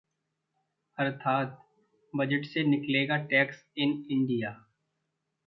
[0.97, 1.51] अर्थात्:
[2.13, 4.55] बजट से निकलेगा 'टैक्स इन इंडिया'!